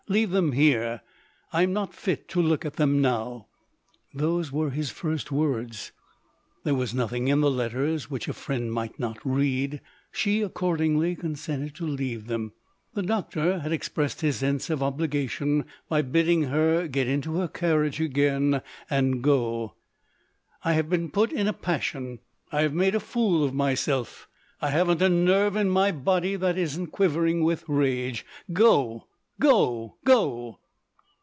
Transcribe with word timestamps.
Leave 0.07 0.31
them 0.31 0.51
here; 0.51 0.99
I'm 1.53 1.71
not 1.71 1.93
fit 1.93 2.27
to 2.29 2.41
look 2.41 2.65
at 2.65 2.73
them 2.75 3.01
now." 3.01 3.47
Those 4.13 4.51
were 4.51 4.71
his 4.71 4.89
first 4.89 5.31
words. 5.31 5.93
There 6.65 6.75
was 6.75 6.93
nothing 6.93 7.29
in 7.29 7.39
the 7.39 7.49
letters 7.51 8.11
which 8.11 8.27
a 8.27 8.33
friend 8.33 8.73
might 8.73 8.99
not 8.99 9.19
read: 9.23 9.79
she 10.11 10.41
accordingly 10.41 11.15
consented 11.15 11.75
to 11.75 11.87
leave 11.87 12.27
them. 12.27 12.51
The 12.93 13.03
doctor 13.03 13.59
had 13.59 13.71
expressed 13.71 14.19
his 14.19 14.35
sense 14.35 14.69
of 14.69 14.83
obligation 14.83 15.63
by 15.87 16.01
bidding 16.01 16.43
her 16.43 16.89
get 16.89 17.07
into 17.07 17.35
her 17.37 17.47
carriage 17.47 18.01
again, 18.01 18.61
and 18.89 19.21
go. 19.23 19.75
"I 20.61 20.73
have 20.73 20.89
been 20.89 21.09
put 21.09 21.31
in 21.31 21.47
a 21.47 21.53
passion; 21.53 22.19
I 22.51 22.63
have 22.63 22.73
made 22.73 22.95
a 22.95 22.99
fool 22.99 23.45
of 23.45 23.53
myself; 23.53 24.27
I 24.61 24.71
haven't 24.71 25.01
a 25.01 25.07
nerve 25.07 25.55
in 25.55 25.69
my 25.69 25.93
body 25.93 26.35
that 26.35 26.57
isn't 26.57 26.87
quivering 26.87 27.45
with 27.45 27.63
rage. 27.69 28.25
Go! 28.51 29.07
go! 29.39 29.95
go!" 30.05 30.59